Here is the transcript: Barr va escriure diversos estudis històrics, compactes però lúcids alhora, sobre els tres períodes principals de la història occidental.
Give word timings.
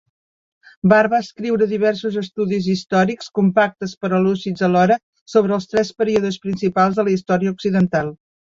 Barr 0.91 1.09
va 1.13 1.19
escriure 1.23 1.67
diversos 1.73 2.17
estudis 2.21 2.69
històrics, 2.75 3.29
compactes 3.41 3.95
però 4.07 4.23
lúcids 4.25 4.65
alhora, 4.71 4.99
sobre 5.35 5.57
els 5.61 5.71
tres 5.75 5.95
períodes 6.03 6.43
principals 6.49 6.99
de 7.01 7.11
la 7.11 7.19
història 7.21 7.57
occidental. 7.59 8.15